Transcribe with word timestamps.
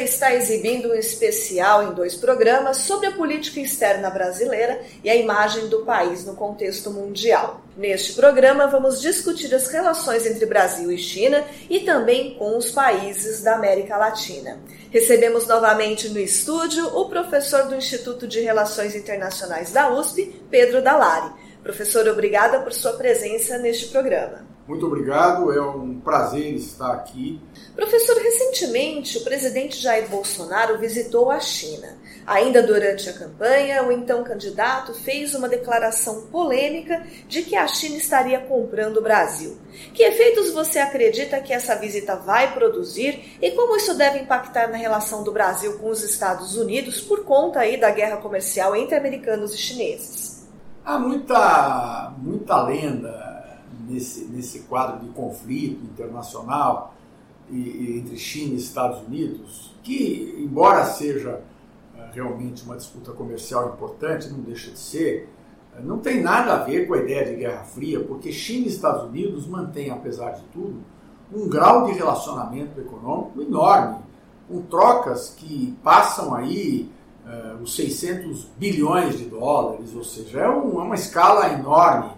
Está 0.00 0.34
exibindo 0.34 0.90
um 0.90 0.94
especial 0.94 1.82
em 1.84 1.94
dois 1.94 2.14
programas 2.14 2.78
sobre 2.78 3.06
a 3.06 3.12
política 3.12 3.60
externa 3.60 4.10
brasileira 4.10 4.80
e 5.02 5.10
a 5.10 5.16
imagem 5.16 5.68
do 5.68 5.84
país 5.84 6.24
no 6.24 6.34
contexto 6.34 6.90
mundial. 6.90 7.60
Neste 7.76 8.12
programa, 8.12 8.66
vamos 8.66 9.00
discutir 9.00 9.54
as 9.54 9.68
relações 9.68 10.26
entre 10.26 10.46
Brasil 10.46 10.90
e 10.92 10.98
China 10.98 11.44
e 11.68 11.80
também 11.80 12.34
com 12.34 12.56
os 12.56 12.70
países 12.70 13.42
da 13.42 13.54
América 13.54 13.96
Latina. 13.96 14.60
Recebemos 14.90 15.46
novamente 15.46 16.08
no 16.08 16.18
estúdio 16.18 16.86
o 16.96 17.08
professor 17.08 17.64
do 17.64 17.74
Instituto 17.74 18.26
de 18.26 18.40
Relações 18.40 18.94
Internacionais 18.94 19.72
da 19.72 19.92
USP, 19.92 20.42
Pedro 20.50 20.82
Dalari. 20.82 21.32
Professor, 21.62 22.06
obrigada 22.08 22.60
por 22.60 22.72
sua 22.72 22.92
presença 22.92 23.58
neste 23.58 23.86
programa. 23.86 24.53
Muito 24.66 24.86
obrigado, 24.86 25.52
é 25.52 25.60
um 25.60 26.00
prazer 26.00 26.54
estar 26.54 26.90
aqui. 26.90 27.38
Professor, 27.76 28.16
recentemente 28.16 29.18
o 29.18 29.24
presidente 29.24 29.76
Jair 29.76 30.08
Bolsonaro 30.08 30.78
visitou 30.78 31.30
a 31.30 31.38
China. 31.38 31.98
Ainda 32.26 32.62
durante 32.62 33.10
a 33.10 33.12
campanha, 33.12 33.82
o 33.84 33.92
então 33.92 34.24
candidato 34.24 34.94
fez 34.94 35.34
uma 35.34 35.50
declaração 35.50 36.22
polêmica 36.28 37.06
de 37.28 37.42
que 37.42 37.54
a 37.54 37.68
China 37.68 37.96
estaria 37.96 38.40
comprando 38.40 38.96
o 38.96 39.02
Brasil. 39.02 39.58
Que 39.92 40.02
efeitos 40.02 40.50
você 40.50 40.78
acredita 40.78 41.42
que 41.42 41.52
essa 41.52 41.74
visita 41.74 42.16
vai 42.16 42.54
produzir 42.54 43.36
e 43.42 43.50
como 43.50 43.76
isso 43.76 43.94
deve 43.94 44.20
impactar 44.20 44.70
na 44.70 44.78
relação 44.78 45.22
do 45.22 45.30
Brasil 45.30 45.78
com 45.78 45.90
os 45.90 46.02
Estados 46.02 46.56
Unidos 46.56 47.02
por 47.02 47.24
conta 47.24 47.60
aí 47.60 47.76
da 47.76 47.90
guerra 47.90 48.16
comercial 48.16 48.74
entre 48.74 48.96
americanos 48.96 49.52
e 49.52 49.58
chineses? 49.58 50.48
Há 50.82 50.98
muita, 50.98 52.14
muita 52.16 52.62
lenda 52.62 53.33
nesse, 53.88 54.24
nesse 54.26 54.60
quadro 54.60 55.04
de 55.04 55.12
conflito 55.12 55.84
internacional 55.84 56.94
e, 57.50 57.56
e 57.56 57.98
entre 57.98 58.16
China 58.16 58.54
e 58.54 58.56
Estados 58.56 59.00
Unidos, 59.06 59.74
que, 59.82 60.36
embora 60.38 60.84
seja 60.84 61.40
uh, 61.94 61.98
realmente 62.12 62.62
uma 62.64 62.76
disputa 62.76 63.12
comercial 63.12 63.74
importante, 63.74 64.28
não 64.28 64.40
deixa 64.40 64.70
de 64.70 64.78
ser, 64.78 65.28
uh, 65.76 65.82
não 65.82 65.98
tem 65.98 66.22
nada 66.22 66.54
a 66.54 66.64
ver 66.64 66.86
com 66.86 66.94
a 66.94 66.98
ideia 66.98 67.24
de 67.24 67.36
Guerra 67.36 67.64
Fria, 67.64 68.02
porque 68.02 68.32
China 68.32 68.66
e 68.66 68.68
Estados 68.68 69.04
Unidos 69.04 69.46
mantêm, 69.46 69.90
apesar 69.90 70.30
de 70.32 70.42
tudo, 70.52 70.80
um 71.32 71.48
grau 71.48 71.86
de 71.86 71.92
relacionamento 71.92 72.80
econômico 72.80 73.42
enorme, 73.42 73.98
com 74.48 74.62
trocas 74.62 75.30
que 75.36 75.76
passam 75.82 76.34
aí 76.34 76.90
uh, 77.26 77.62
os 77.62 77.74
600 77.74 78.44
bilhões 78.56 79.18
de 79.18 79.24
dólares, 79.24 79.94
ou 79.94 80.04
seja, 80.04 80.40
é, 80.40 80.48
um, 80.48 80.80
é 80.80 80.84
uma 80.84 80.94
escala 80.94 81.52
enorme 81.52 82.10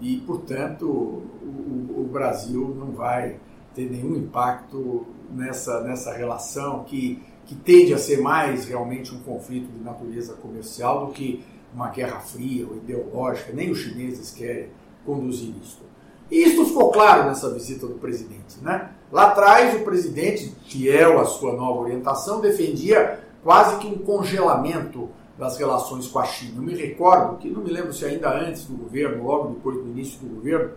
e, 0.00 0.16
portanto, 0.18 0.86
o, 0.86 1.94
o, 1.98 2.08
Brasil 2.10 2.74
não 2.78 2.92
vai 2.92 3.36
ter 3.74 3.90
nenhum 3.90 4.16
impacto 4.16 5.06
nessa, 5.30 5.80
nessa 5.82 6.12
relação 6.12 6.84
que, 6.84 7.22
que 7.46 7.54
tende 7.54 7.92
a 7.92 7.98
ser 7.98 8.20
mais 8.20 8.66
realmente 8.66 9.14
um 9.14 9.20
conflito 9.20 9.70
de 9.70 9.84
natureza 9.84 10.34
comercial 10.34 11.06
do 11.06 11.12
que 11.12 11.44
uma 11.72 11.90
guerra 11.90 12.18
fria 12.20 12.66
ou 12.66 12.76
ideológica. 12.76 13.52
Nem 13.52 13.70
os 13.70 13.78
chineses 13.78 14.30
querem 14.30 14.68
conduzir 15.04 15.54
isso. 15.62 15.82
E 16.30 16.44
isso 16.44 16.64
ficou 16.64 16.90
claro 16.90 17.26
nessa 17.26 17.52
visita 17.52 17.86
do 17.86 17.94
presidente. 17.94 18.58
Né? 18.62 18.90
Lá 19.10 19.28
atrás, 19.28 19.74
o 19.74 19.84
presidente, 19.84 20.54
fiel 20.66 21.20
à 21.20 21.24
sua 21.24 21.52
nova 21.52 21.80
orientação, 21.80 22.40
defendia 22.40 23.20
quase 23.42 23.78
que 23.78 23.86
um 23.86 23.98
congelamento 23.98 25.08
das 25.40 25.56
relações 25.56 26.06
com 26.06 26.18
a 26.18 26.24
China. 26.24 26.56
Eu 26.56 26.62
me 26.62 26.74
recordo 26.74 27.38
que, 27.38 27.48
não 27.48 27.62
me 27.62 27.70
lembro 27.70 27.94
se 27.94 28.04
ainda 28.04 28.30
antes 28.38 28.66
do 28.66 28.76
governo, 28.76 29.24
logo 29.24 29.54
depois 29.54 29.78
do 29.78 29.88
início 29.88 30.20
do 30.20 30.34
governo, 30.34 30.72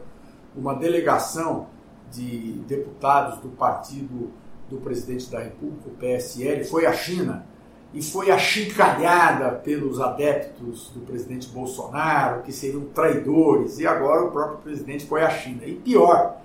uma 0.55 0.73
delegação 0.73 1.67
de 2.09 2.53
deputados 2.65 3.39
do 3.39 3.49
partido 3.49 4.31
do 4.69 4.77
presidente 4.77 5.29
da 5.29 5.39
República, 5.39 5.89
o 5.89 5.91
PSL, 5.91 6.63
foi 6.63 6.85
à 6.85 6.93
China 6.93 7.45
e 7.93 8.01
foi 8.01 8.31
achincalhada 8.31 9.51
pelos 9.51 9.99
adeptos 9.99 10.89
do 10.91 11.01
presidente 11.01 11.49
Bolsonaro, 11.49 12.41
que 12.43 12.53
seriam 12.53 12.85
traidores, 12.85 13.79
e 13.79 13.85
agora 13.85 14.23
o 14.23 14.31
próprio 14.31 14.59
presidente 14.59 15.05
foi 15.05 15.23
à 15.23 15.29
China. 15.29 15.65
E 15.65 15.75
pior, 15.75 16.37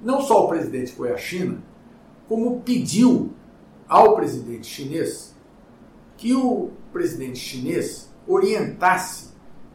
não 0.00 0.22
só 0.22 0.46
o 0.46 0.48
presidente 0.48 0.92
foi 0.92 1.12
à 1.12 1.16
China, 1.18 1.62
como 2.26 2.60
pediu 2.62 3.32
ao 3.86 4.16
presidente 4.16 4.66
chinês 4.66 5.36
que 6.16 6.34
o 6.34 6.70
presidente 6.92 7.38
chinês 7.38 8.10
orientasse 8.26 9.30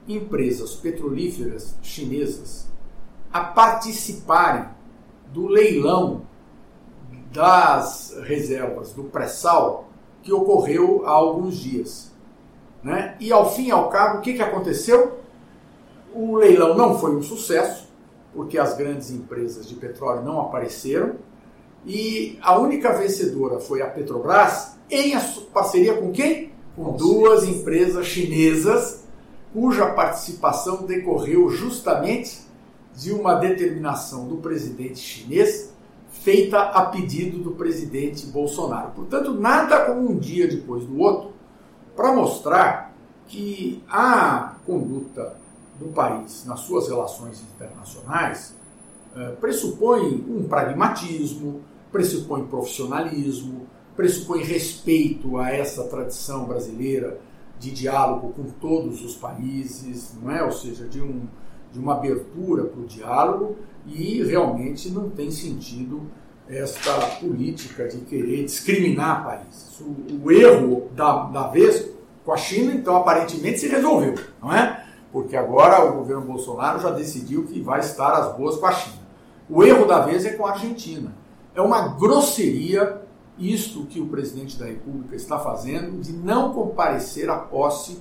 empresas 0.08 0.76
petrolíferas 0.76 1.76
chinesas 1.82 2.68
a 3.32 3.42
participarem 3.42 4.66
do 5.34 5.48
leilão 5.48 6.22
das 7.32 8.16
reservas 8.24 8.94
do 8.94 9.04
pré-sal 9.06 9.90
que 10.22 10.32
ocorreu 10.32 11.06
há 11.06 11.12
alguns 11.12 11.58
dias. 11.58 12.12
Né? 12.82 13.16
E 13.20 13.32
ao 13.32 13.52
fim 13.52 13.68
e 13.68 13.72
ao 13.72 13.90
cabo, 13.90 14.20
o 14.20 14.22
que, 14.22 14.34
que 14.34 14.42
aconteceu? 14.42 15.20
O 16.14 16.38
leilão 16.38 16.76
não 16.78 16.98
foi 16.98 17.16
um 17.16 17.22
sucesso, 17.22 17.90
porque 18.34 18.58
as 18.58 18.78
grandes 18.78 19.12
empresas 19.12 19.68
de 19.68 19.76
petróleo 19.76 20.24
não 20.24 20.40
apareceram, 20.40 21.16
e 21.86 22.40
a 22.42 22.58
única 22.58 22.94
vencedora 22.94 23.60
foi 23.60 23.82
a 23.82 23.88
Petrobras, 23.88 24.78
em 24.90 25.14
parceria 25.54 25.96
com 25.96 26.12
quem? 26.12 26.45
Com 26.76 26.94
duas 26.94 27.44
empresas 27.44 28.06
chinesas 28.06 29.06
cuja 29.54 29.94
participação 29.94 30.86
decorreu 30.86 31.50
justamente 31.50 32.42
de 32.96 33.14
uma 33.14 33.36
determinação 33.36 34.28
do 34.28 34.38
presidente 34.38 35.00
chinês 35.00 35.74
feita 36.10 36.60
a 36.60 36.86
pedido 36.88 37.40
do 37.40 37.52
presidente 37.52 38.26
Bolsonaro. 38.28 38.92
Portanto, 38.92 39.34
nada 39.34 39.86
como 39.86 40.12
um 40.12 40.18
dia 40.18 40.48
depois 40.48 40.86
do 40.86 41.00
outro 41.00 41.32
para 41.96 42.14
mostrar 42.14 42.94
que 43.28 43.84
a 43.90 44.56
conduta 44.66 45.38
do 45.80 45.88
país 45.88 46.46
nas 46.46 46.62
suas 46.62 46.88
relações 46.88 47.42
internacionais 47.42 48.56
eh, 49.16 49.32
pressupõe 49.40 50.26
um 50.28 50.48
pragmatismo, 50.48 51.62
pressupõe 51.92 52.46
profissionalismo, 52.46 53.68
pressupõe 53.96 54.44
respeito 54.44 55.38
a 55.38 55.52
essa 55.52 55.84
tradição 55.86 56.46
brasileira 56.46 57.20
de 57.58 57.72
diálogo 57.72 58.34
com 58.34 58.44
todos 58.44 59.04
os 59.04 59.16
países, 59.16 60.14
não 60.22 60.32
é? 60.32 60.44
Ou 60.44 60.52
seja, 60.52 60.86
de, 60.86 61.02
um, 61.02 61.28
de 61.72 61.80
uma 61.80 61.94
abertura 61.94 62.66
para 62.66 62.82
o 62.82 62.86
diálogo 62.86 63.56
e 63.88 64.22
realmente 64.24 64.90
não 64.90 65.10
tem 65.10 65.32
sentido 65.32 66.02
esta 66.48 66.94
política 67.20 67.88
de 67.88 68.00
querer 68.00 68.44
discriminar 68.44 69.24
países. 69.24 69.80
O, 69.80 70.26
o 70.26 70.32
erro 70.32 70.90
da, 70.94 71.26
da 71.26 71.48
vez 71.48 71.90
com 72.24 72.34
a 72.34 72.38
China, 72.38 72.74
então, 72.74 72.98
aparentemente 72.98 73.60
se 73.60 73.68
resolveu, 73.68 74.16
não 74.42 74.54
é? 74.54 74.84
Porque 75.12 75.38
agora 75.38 75.86
o 75.86 76.00
governo 76.00 76.24
Bolsonaro 76.24 76.82
já 76.82 76.90
decidiu 76.92 77.46
que 77.46 77.62
vai 77.62 77.80
estar 77.80 78.12
às 78.14 78.36
boas 78.36 78.58
com 78.58 78.66
a 78.66 78.72
China. 78.72 79.06
O 79.50 79.64
erro 79.64 79.86
da 79.86 80.02
vez 80.02 80.26
é 80.26 80.34
com 80.34 80.46
a 80.46 80.52
Argentina. 80.52 81.14
É 81.54 81.62
uma 81.62 81.90
grosseria 81.90 83.05
isto 83.38 83.86
que 83.86 84.00
o 84.00 84.08
presidente 84.08 84.58
da 84.58 84.66
República 84.66 85.16
está 85.16 85.38
fazendo 85.40 86.00
de 86.00 86.14
não 86.14 86.54
comparecer 86.54 87.30
à 87.30 87.38
posse 87.38 88.00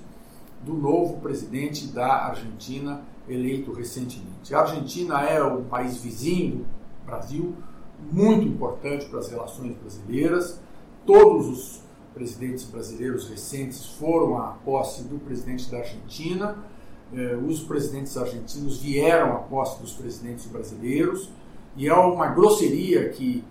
do 0.65 0.75
novo 0.75 1.21
presidente 1.21 1.87
da 1.89 2.27
Argentina, 2.27 3.03
eleito 3.29 3.73
recentemente. 3.73 4.55
A 4.55 4.61
Argentina 4.61 5.23
é 5.23 5.43
um 5.43 5.65
país 5.65 5.99
vizinho 5.99 6.59
do 6.59 7.07
Brasil, 7.07 7.55
muito 8.13 8.47
importante 8.47 9.07
para 9.07 9.19
as 9.19 9.29
relações 9.29 9.77
brasileiras. 9.77 10.61
Todos 11.05 11.49
os 11.49 11.81
presidentes 12.15 12.65
brasileiros 12.65 13.29
recentes 13.29 13.85
foram 13.85 14.39
à 14.39 14.53
posse 14.65 15.03
do 15.05 15.19
presidente 15.19 15.71
da 15.71 15.79
Argentina. 15.79 16.57
Eh, 17.13 17.37
os 17.47 17.63
presidentes 17.63 18.17
argentinos 18.17 18.79
vieram 18.79 19.33
à 19.33 19.39
posse 19.39 19.81
dos 19.81 19.93
presidentes 19.93 20.47
brasileiros. 20.47 21.29
E 21.77 21.89
é 21.89 21.95
uma 21.95 22.29
grosseria 22.29 23.09
que 23.09 23.45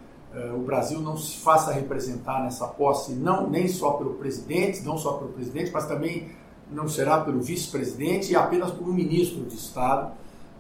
o 0.55 0.59
Brasil 0.59 0.99
não 0.99 1.15
se 1.15 1.37
faça 1.37 1.71
representar 1.71 2.43
nessa 2.43 2.67
posse, 2.67 3.13
não 3.13 3.49
nem 3.49 3.67
só 3.67 3.91
pelo 3.91 4.15
presidente, 4.15 4.81
não 4.81 4.97
só 4.97 5.13
pelo 5.13 5.31
presidente, 5.31 5.71
mas 5.71 5.85
também 5.85 6.31
não 6.71 6.87
será 6.87 7.19
pelo 7.21 7.41
vice-presidente 7.41 8.31
e 8.31 8.35
apenas 8.35 8.71
por 8.71 8.87
um 8.87 8.93
ministro 8.93 9.43
de 9.43 9.55
Estado. 9.55 10.11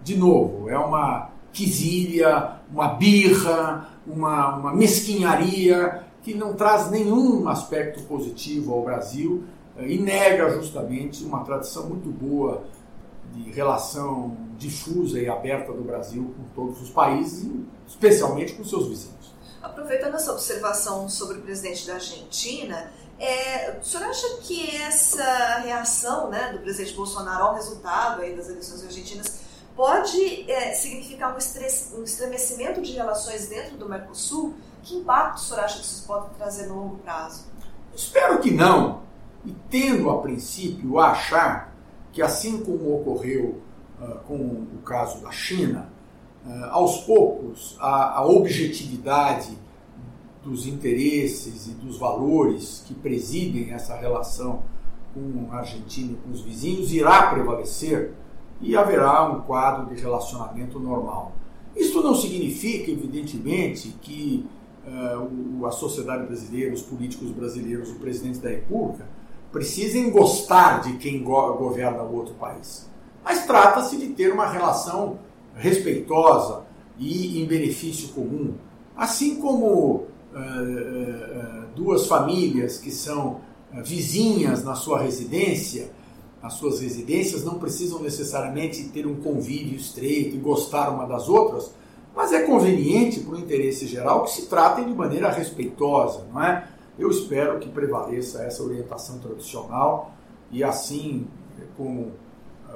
De 0.03 0.15
novo, 0.15 0.69
é 0.69 0.77
uma 0.77 1.29
quizília, 1.51 2.57
uma 2.71 2.89
birra, 2.89 3.89
uma, 4.05 4.57
uma 4.57 4.73
mesquinharia 4.73 6.03
que 6.21 6.33
não 6.33 6.53
traz 6.53 6.89
nenhum 6.89 7.47
aspecto 7.47 8.03
positivo 8.03 8.73
ao 8.73 8.83
Brasil 8.83 9.43
eh, 9.77 9.93
e 9.93 9.99
nega 9.99 10.49
justamente 10.51 11.23
uma 11.23 11.43
tradição 11.43 11.87
muito 11.87 12.09
boa 12.09 12.63
de 13.33 13.51
relação 13.51 14.35
difusa 14.57 15.19
e 15.19 15.27
aberta 15.27 15.73
do 15.73 15.83
Brasil 15.83 16.33
com 16.37 16.43
todos 16.55 16.81
os 16.81 16.89
países, 16.89 17.49
especialmente 17.87 18.53
com 18.53 18.63
seus 18.63 18.87
vizinhos. 18.87 19.32
Aproveitando 19.63 20.15
essa 20.15 20.33
observação 20.33 21.07
sobre 21.07 21.37
o 21.37 21.41
presidente 21.41 21.87
da 21.87 21.93
Argentina, 21.93 22.91
é, 23.17 23.79
o 23.81 23.85
senhor 23.85 24.09
acha 24.09 24.27
que 24.41 24.75
essa 24.75 25.59
reação 25.59 26.29
né, 26.29 26.51
do 26.51 26.59
presidente 26.59 26.93
Bolsonaro 26.93 27.45
ao 27.45 27.55
resultado 27.55 28.21
aí 28.21 28.35
das 28.35 28.49
eleições 28.49 28.83
argentinas 28.83 29.39
pode 29.73 30.51
é, 30.51 30.73
significar 30.73 31.31
um, 31.31 31.37
um 31.37 32.03
estremecimento 32.03 32.81
de 32.81 32.91
relações 32.91 33.47
dentro 33.47 33.77
do 33.77 33.87
Mercosul? 33.87 34.53
Que 34.83 34.95
impacto 34.97 35.37
o 35.37 35.39
senhor 35.39 35.63
acha 35.63 35.79
que 35.79 35.85
isso 35.85 36.05
pode 36.05 36.35
trazer 36.35 36.67
no 36.67 36.75
longo 36.75 36.97
prazo? 36.97 37.45
Espero 37.95 38.39
que 38.39 38.51
não. 38.51 39.03
E 39.45 39.55
tendo 39.69 40.09
a 40.09 40.21
princípio 40.21 40.99
a 40.99 41.11
achar 41.11 41.73
que, 42.11 42.21
assim 42.21 42.61
como 42.61 42.99
ocorreu 42.99 43.61
uh, 44.01 44.19
com 44.27 44.35
o 44.35 44.81
caso 44.83 45.21
da 45.21 45.31
China, 45.31 45.92
aos 46.71 46.97
poucos 47.01 47.77
a, 47.79 48.19
a 48.19 48.25
objetividade 48.25 49.57
dos 50.43 50.67
interesses 50.67 51.67
e 51.67 51.71
dos 51.71 51.97
valores 51.97 52.83
que 52.85 52.93
presidem 52.93 53.71
essa 53.71 53.95
relação 53.95 54.61
com 55.13 55.47
a 55.51 55.59
Argentina 55.59 56.11
e 56.11 56.15
com 56.15 56.31
os 56.31 56.41
vizinhos 56.41 56.91
irá 56.91 57.27
prevalecer 57.27 58.13
e 58.59 58.75
haverá 58.75 59.29
um 59.29 59.41
quadro 59.41 59.93
de 59.93 60.01
relacionamento 60.01 60.79
normal. 60.79 61.33
Isso 61.75 62.01
não 62.01 62.15
significa, 62.15 62.91
evidentemente, 62.91 63.95
que 64.01 64.45
uh, 64.85 65.65
a 65.65 65.71
sociedade 65.71 66.25
brasileira, 66.25 66.73
os 66.73 66.81
políticos 66.81 67.29
brasileiros, 67.31 67.89
o 67.89 67.95
presidente 67.95 68.39
da 68.39 68.49
República, 68.49 69.07
precisem 69.51 70.09
gostar 70.09 70.81
de 70.81 70.93
quem 70.97 71.23
go 71.23 71.53
governa 71.53 72.03
o 72.03 72.15
outro 72.15 72.33
país. 72.35 72.89
Mas 73.23 73.45
trata-se 73.45 73.97
de 73.97 74.07
ter 74.07 74.31
uma 74.33 74.47
relação 74.47 75.19
respeitosa 75.55 76.63
e 76.97 77.41
em 77.41 77.45
benefício 77.45 78.09
comum. 78.09 78.53
Assim 78.95 79.35
como 79.35 80.05
uh, 80.33 81.65
duas 81.75 82.07
famílias 82.07 82.77
que 82.77 82.91
são 82.91 83.41
vizinhas 83.83 84.63
na 84.63 84.75
sua 84.75 84.99
residência, 84.99 85.91
as 86.41 86.53
suas 86.55 86.79
residências 86.81 87.43
não 87.43 87.57
precisam 87.57 87.99
necessariamente 87.99 88.83
ter 88.89 89.07
um 89.07 89.15
convívio 89.15 89.77
estreito 89.77 90.35
e 90.35 90.39
gostar 90.39 90.89
uma 90.89 91.05
das 91.05 91.29
outras, 91.29 91.73
mas 92.15 92.31
é 92.31 92.41
conveniente 92.41 93.21
para 93.21 93.33
o 93.33 93.39
interesse 93.39 93.87
geral 93.87 94.23
que 94.25 94.31
se 94.31 94.45
tratem 94.47 94.85
de 94.85 94.93
maneira 94.93 95.31
respeitosa, 95.31 96.25
não 96.31 96.43
é? 96.43 96.67
Eu 96.99 97.09
espero 97.09 97.59
que 97.59 97.69
prevaleça 97.69 98.43
essa 98.43 98.61
orientação 98.61 99.17
tradicional 99.17 100.13
e 100.51 100.63
assim 100.63 101.25
como 101.75 102.11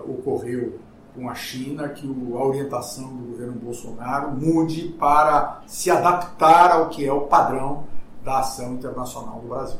ocorreu 0.08 0.80
com 1.18 1.28
a 1.28 1.34
China, 1.34 1.90
que 1.90 2.06
a 2.06 2.44
orientação 2.44 3.08
do 3.08 3.32
governo 3.32 3.54
Bolsonaro 3.54 4.32
mude 4.32 4.90
para 5.00 5.64
se 5.66 5.90
adaptar 5.90 6.72
ao 6.72 6.90
que 6.90 7.04
é 7.04 7.12
o 7.12 7.22
padrão 7.22 7.88
da 8.24 8.40
ação 8.40 8.76
internacional 8.76 9.40
do 9.40 9.48
Brasil. 9.48 9.80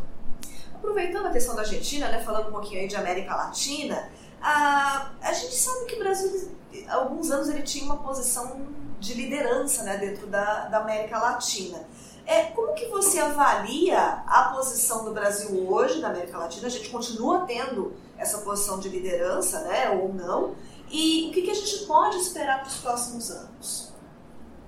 Aproveitando 0.74 1.28
a 1.28 1.32
questão 1.32 1.56
da 1.56 1.62
Argentina, 1.62 2.10
né, 2.10 2.20
falando 2.24 2.48
um 2.48 2.52
pouquinho 2.52 2.82
aí 2.82 2.88
de 2.88 2.96
América 2.96 3.36
Latina, 3.36 4.10
a, 4.42 5.12
a 5.22 5.34
gente 5.34 5.54
sabe 5.54 5.86
que 5.86 5.96
o 5.96 6.00
Brasil, 6.00 6.52
há 6.88 6.96
alguns 6.96 7.30
anos, 7.30 7.50
ele 7.50 7.62
tinha 7.62 7.86
uma 7.86 7.98
posição 7.98 8.62
de 9.00 9.14
liderança 9.14 9.84
né, 9.84 9.98
dentro 9.98 10.26
da, 10.26 10.68
da 10.70 10.80
América 10.80 11.20
Latina. 11.20 11.86
É, 12.26 12.46
como 12.46 12.74
que 12.74 12.88
você 12.88 13.20
avalia 13.20 14.00
a 14.26 14.54
posição 14.56 15.06
do 15.06 15.14
Brasil 15.14 15.72
hoje 15.72 16.00
na 16.00 16.10
América 16.10 16.38
Latina? 16.40 16.68
A 16.68 16.70
gente 16.70 16.90
continua 16.90 17.42
tendo 17.42 17.94
essa 18.18 18.40
posição 18.40 18.80
de 18.80 18.90
liderança, 18.90 19.62
né, 19.62 19.90
ou 19.92 20.14
não? 20.14 20.56
E 20.90 21.28
o 21.28 21.32
que, 21.32 21.42
que 21.42 21.52
a 21.52 21.56
gente 21.56 21.86
pode 21.86 22.18
esperar 22.18 22.60
para 22.60 22.70
os 22.70 22.78
próximos 22.78 23.30
anos? 23.30 23.94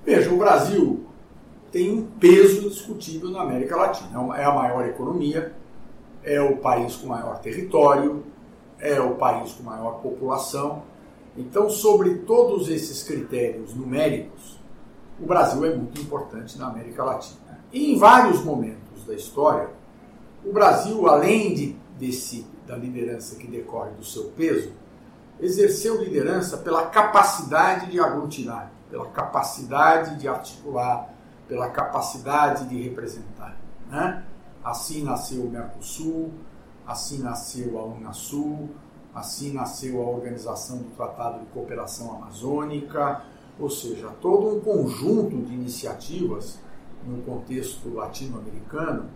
Veja, 0.06 0.32
o 0.32 0.38
Brasil 0.38 1.06
tem 1.72 1.92
um 1.92 2.06
peso 2.06 2.70
discutível 2.70 3.30
na 3.30 3.42
América 3.42 3.76
Latina. 3.76 4.38
É 4.38 4.44
a 4.44 4.54
maior 4.54 4.86
economia, 4.86 5.54
é 6.24 6.42
o 6.42 6.58
país 6.58 6.96
com 6.96 7.08
maior 7.08 7.40
território, 7.40 8.24
é 8.80 9.00
o 9.00 9.16
país 9.16 9.54
com 9.54 9.64
maior 9.64 10.02
população. 10.02 10.84
Então, 11.38 11.70
sobre 11.70 12.16
todos 12.20 12.70
esses 12.70 13.04
critérios 13.04 13.74
numéricos, 13.74 14.60
o 15.22 15.26
Brasil 15.26 15.64
é 15.66 15.76
muito 15.76 16.02
importante 16.02 16.58
na 16.58 16.68
América 16.68 17.04
Latina. 17.04 17.60
E 17.72 17.94
em 17.94 17.98
vários 17.98 18.44
momentos 18.44 19.06
da 19.06 19.14
história, 19.14 19.70
o 20.44 20.52
Brasil, 20.52 21.08
além 21.08 21.54
de, 21.54 21.76
desse, 21.98 22.46
da 22.66 22.76
liderança 22.76 23.36
que 23.36 23.48
decorre 23.48 23.92
do 23.92 24.04
seu 24.04 24.26
peso, 24.36 24.72
exerceu 25.40 26.02
liderança 26.04 26.58
pela 26.58 26.88
capacidade 26.88 27.92
de 27.92 28.00
aglutinar, 28.00 28.72
pela 28.90 29.08
capacidade 29.08 30.16
de 30.18 30.28
articular, 30.28 31.14
pela 31.48 31.70
capacidade 31.70 32.68
de 32.68 32.82
representar. 32.82 33.58
Né? 33.90 34.24
Assim 34.64 35.04
nasceu 35.04 35.44
o 35.44 35.50
Mercosul, 35.50 36.32
assim 36.86 37.20
nasceu 37.20 37.80
a 37.80 37.86
Unasul, 37.86 38.70
assim 39.14 39.54
nasceu 39.54 40.02
a 40.02 40.10
Organização 40.10 40.78
do 40.78 40.90
Tratado 40.96 41.40
de 41.40 41.46
Cooperação 41.48 42.16
Amazônica, 42.16 43.22
ou 43.60 43.70
seja, 43.70 44.10
todo 44.22 44.56
um 44.56 44.60
conjunto 44.60 45.36
de 45.38 45.54
iniciativas 45.54 46.60
no 47.06 47.22
contexto 47.24 47.94
latino-americano 47.94 49.10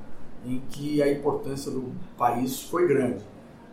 em 0.45 0.59
que 0.69 1.01
a 1.01 1.11
importância 1.11 1.71
do 1.71 1.93
país 2.17 2.63
foi 2.63 2.87
grande. 2.87 3.23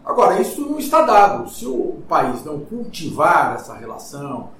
Agora, 0.05 0.41
isso 0.41 0.61
não 0.63 0.79
está 0.79 1.03
dado. 1.03 1.49
Se 1.51 1.67
o 1.67 2.03
país 2.09 2.45
não 2.45 2.61
cultivar 2.61 3.55
essa 3.55 3.75
relação, 3.75 4.51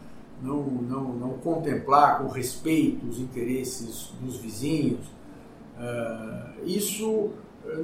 não, 0.43 0.63
não, 0.63 1.05
não 1.15 1.31
contemplar 1.39 2.19
com 2.19 2.29
respeito 2.29 3.07
os 3.07 3.19
interesses 3.19 4.13
dos 4.21 4.37
vizinhos, 4.37 5.07
uh, 5.79 6.65
isso 6.65 7.31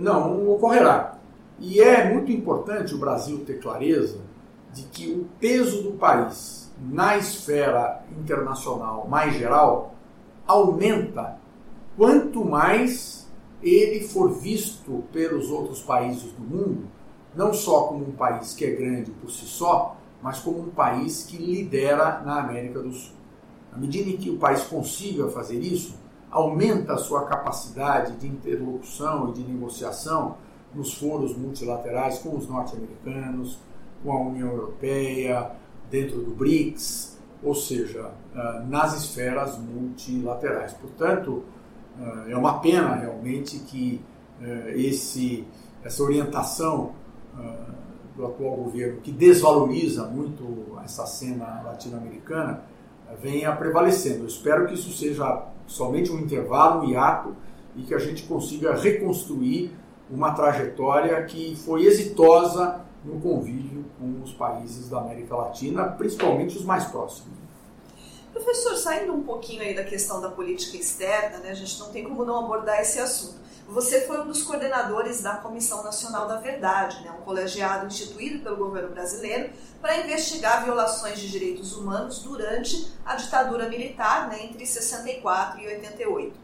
não 0.01 0.51
ocorrerá. 0.51 1.19
E 1.59 1.81
é 1.81 2.13
muito 2.13 2.31
importante 2.31 2.95
o 2.95 2.99
Brasil 2.99 3.45
ter 3.45 3.61
clareza 3.61 4.19
de 4.73 4.83
que 4.83 5.11
o 5.11 5.27
peso 5.41 5.83
do 5.83 5.93
país 5.93 6.71
na 6.79 7.17
esfera 7.17 8.05
internacional 8.19 9.07
mais 9.09 9.35
geral 9.35 9.95
aumenta 10.47 11.39
quanto 11.97 12.45
mais 12.45 13.27
ele 13.63 14.07
for 14.07 14.31
visto 14.31 15.03
pelos 15.13 15.51
outros 15.51 15.81
países 15.83 16.31
do 16.33 16.43
mundo, 16.43 16.85
não 17.37 17.53
só 17.53 17.83
como 17.83 18.09
um 18.09 18.13
país 18.13 18.55
que 18.55 18.65
é 18.65 18.71
grande 18.71 19.11
por 19.11 19.31
si 19.31 19.45
só, 19.45 19.97
mas 20.23 20.39
como 20.41 20.61
um 20.61 20.71
país 20.71 21.25
que 21.25 21.37
lidera 21.37 22.23
na 22.25 22.41
América 22.41 22.81
do 22.81 22.91
Sul. 22.91 23.15
À 23.73 23.77
medida 23.77 24.09
em 24.09 24.17
que 24.17 24.31
o 24.31 24.39
país 24.39 24.63
consiga 24.65 25.29
fazer 25.29 25.61
isso, 25.61 25.95
aumenta 26.31 26.95
a 26.95 26.99
sua 26.99 27.27
capacidade 27.27 28.17
de 28.17 28.27
interlocução 28.27 29.31
e 29.31 29.33
de 29.35 29.43
negociação 29.43 30.39
nos 30.75 30.95
foros 30.95 31.37
multilaterais 31.37 32.19
com 32.19 32.37
os 32.37 32.49
norte-americanos, 32.49 33.59
com 34.03 34.13
a 34.13 34.21
União 34.21 34.49
Europeia, 34.49 35.51
dentro 35.91 36.19
do 36.21 36.31
BRICS, 36.31 37.19
ou 37.43 37.55
seja, 37.55 38.11
ah, 38.35 38.65
nas 38.67 38.97
esferas 38.97 39.59
multilaterais. 39.59 40.73
Portanto, 40.73 41.45
ah, 42.01 42.25
é 42.29 42.37
uma 42.37 42.61
pena 42.61 42.95
realmente 42.95 43.59
que 43.61 44.01
ah, 44.41 44.71
esse, 44.71 45.47
essa 45.85 46.03
orientação 46.03 46.93
do 48.17 48.27
atual 48.27 48.57
governo, 48.57 49.01
que 49.01 49.13
desvaloriza 49.13 50.07
muito 50.07 50.79
essa 50.85 51.07
cena 51.07 51.63
latino-americana, 51.65 52.63
venha 53.21 53.55
prevalecendo. 53.55 54.21
Eu 54.21 54.27
espero 54.27 54.67
que 54.67 54.75
isso 54.75 54.93
seja 54.93 55.47
somente 55.67 56.11
um 56.11 56.19
intervalo, 56.19 56.83
um 56.83 56.91
hiato, 56.91 57.37
e 57.77 57.83
que 57.83 57.95
a 57.95 57.99
gente 57.99 58.23
consiga 58.23 58.75
reconstruir 58.75 59.77
uma 60.11 60.33
trajetória 60.33 61.23
que 61.25 61.55
foi 61.57 61.85
exitosa 61.85 62.81
no 63.05 63.21
convívio 63.21 63.85
com 63.99 64.23
os 64.23 64.33
países 64.33 64.89
da 64.89 65.01
América 65.01 65.37
Latina, 65.37 65.85
principalmente 65.85 66.57
os 66.57 66.65
mais 66.65 66.85
próximos. 66.85 67.37
Professor, 68.33 68.77
saindo 68.77 69.13
um 69.13 69.23
pouquinho 69.23 69.63
aí 69.63 69.75
da 69.75 69.85
questão 69.85 70.21
da 70.21 70.31
política 70.31 70.77
externa, 70.77 71.39
né, 71.39 71.51
a 71.51 71.55
gente 71.55 71.79
não 71.79 71.89
tem 71.89 72.05
como 72.05 72.25
não 72.25 72.45
abordar 72.45 72.81
esse 72.81 72.99
assunto. 72.99 73.46
Você 73.69 74.03
foi 74.03 74.21
um 74.21 74.29
dos 74.29 74.43
coordenadores 74.43 75.23
da 75.23 75.37
Comissão 75.37 75.83
Nacional 75.83 76.29
da 76.29 76.37
Verdade, 76.37 77.03
né, 77.03 77.11
um 77.11 77.23
colegiado 77.23 77.87
instituído 77.87 78.39
pelo 78.43 78.57
governo 78.57 78.91
brasileiro 78.91 79.53
para 79.81 79.99
investigar 79.99 80.65
violações 80.65 81.19
de 81.19 81.29
direitos 81.29 81.77
humanos 81.77 82.21
durante 82.21 82.93
a 83.05 83.17
ditadura 83.17 83.69
militar 83.69 84.29
né, 84.29 84.45
entre 84.45 84.65
64 84.65 85.61
e 85.61 85.67
88. 85.67 86.37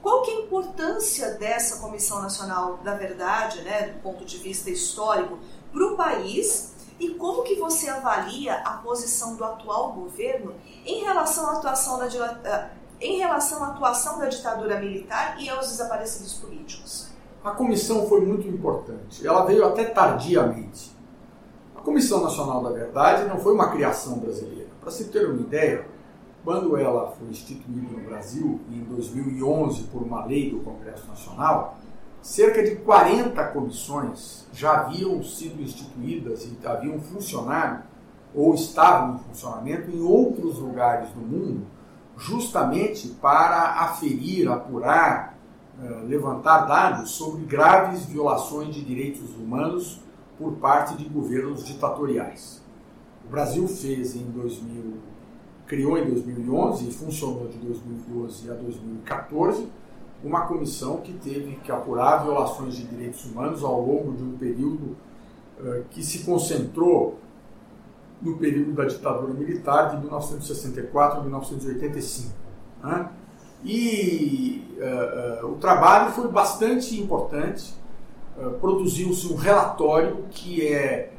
Qual 0.00 0.22
que 0.22 0.30
é 0.30 0.34
a 0.34 0.40
importância 0.42 1.32
dessa 1.32 1.80
Comissão 1.80 2.22
Nacional 2.22 2.76
da 2.78 2.94
Verdade, 2.94 3.60
né, 3.62 3.88
do 3.88 4.00
ponto 4.00 4.24
de 4.24 4.36
vista 4.38 4.70
histórico, 4.70 5.36
para 5.72 5.84
o 5.84 5.96
país 5.96 6.74
e 7.00 7.10
como 7.10 7.42
que 7.42 7.56
você 7.56 7.88
avalia 7.88 8.54
a 8.54 8.74
posição 8.74 9.34
do 9.34 9.44
atual 9.44 9.92
governo 9.92 10.54
em 10.86 11.02
relação 11.02 11.50
à 11.50 11.54
atuação 11.54 11.98
da, 11.98 12.70
em 13.00 13.18
relação 13.18 13.62
à 13.64 13.68
atuação 13.68 14.18
da 14.18 14.28
ditadura 14.28 14.80
militar 14.80 15.36
e 15.40 15.48
aos 15.48 15.68
desaparecidos 15.68 16.34
políticos? 16.34 17.08
A 17.44 17.52
comissão 17.52 18.08
foi 18.08 18.20
muito 18.24 18.46
importante. 18.48 19.26
Ela 19.26 19.44
veio 19.44 19.64
até 19.66 19.84
tardiamente. 19.84 20.98
Comissão 21.88 22.22
Nacional 22.22 22.62
da 22.62 22.68
Verdade 22.68 23.26
não 23.26 23.38
foi 23.38 23.54
uma 23.54 23.70
criação 23.70 24.18
brasileira. 24.18 24.68
Para 24.78 24.90
se 24.90 25.04
ter 25.04 25.26
uma 25.26 25.40
ideia, 25.40 25.86
quando 26.44 26.76
ela 26.76 27.12
foi 27.12 27.28
instituída 27.28 27.96
no 27.96 28.04
Brasil, 28.04 28.60
em 28.70 28.84
2011, 28.84 29.84
por 29.84 30.02
uma 30.02 30.26
lei 30.26 30.50
do 30.50 30.58
Congresso 30.58 31.08
Nacional, 31.08 31.78
cerca 32.20 32.62
de 32.62 32.76
40 32.76 33.42
comissões 33.52 34.46
já 34.52 34.80
haviam 34.80 35.22
sido 35.22 35.62
instituídas 35.62 36.44
e 36.44 36.58
haviam 36.66 37.00
funcionado 37.00 37.84
ou 38.34 38.54
estavam 38.54 39.14
em 39.14 39.18
funcionamento 39.20 39.90
em 39.90 40.02
outros 40.02 40.58
lugares 40.58 41.08
do 41.12 41.20
mundo, 41.20 41.66
justamente 42.18 43.08
para 43.20 43.84
aferir, 43.84 44.50
apurar, 44.50 45.38
eh, 45.80 46.04
levantar 46.06 46.66
dados 46.66 47.12
sobre 47.12 47.44
graves 47.44 48.04
violações 48.06 48.74
de 48.74 48.84
direitos 48.84 49.34
humanos 49.36 50.00
por 50.36 50.54
parte 50.54 50.96
de 50.96 51.08
governos 51.08 51.64
ditatoriais. 51.64 52.60
O 53.24 53.30
Brasil 53.30 53.68
fez 53.68 54.16
em 54.16 54.24
2000, 54.24 54.94
criou 55.66 55.96
em 55.96 56.10
2011 56.10 56.88
e 56.88 56.92
funcionou 56.92 57.46
de 57.46 57.58
2012 57.58 58.50
a 58.50 58.54
2014 58.54 59.68
uma 60.24 60.46
comissão 60.46 60.96
que 60.96 61.12
teve 61.12 61.56
que 61.62 61.70
apurar 61.70 62.24
violações 62.24 62.74
de 62.74 62.84
direitos 62.84 63.24
humanos 63.24 63.62
ao 63.62 63.80
longo 63.80 64.12
de 64.16 64.24
um 64.24 64.36
período 64.36 64.96
uh, 65.60 65.84
que 65.90 66.02
se 66.02 66.24
concentrou 66.24 67.18
no 68.20 68.36
período 68.36 68.72
da 68.72 68.84
ditadura 68.84 69.32
militar 69.32 69.90
de 69.90 69.98
1964 69.98 71.20
a 71.20 71.22
1985. 71.22 72.32
Né? 72.82 73.08
E 73.64 74.76
uh, 74.78 75.46
uh, 75.46 75.52
o 75.52 75.56
trabalho 75.56 76.12
foi 76.12 76.28
bastante 76.28 77.00
importante. 77.00 77.76
Produziu-se 78.60 79.32
um 79.32 79.34
relatório 79.34 80.24
que 80.30 80.64
é 80.64 81.10